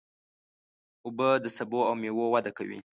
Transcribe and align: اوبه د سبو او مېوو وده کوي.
اوبه 1.05 1.27
د 1.43 1.45
سبو 1.57 1.79
او 1.89 1.93
مېوو 2.01 2.25
وده 2.33 2.51
کوي. 2.57 2.79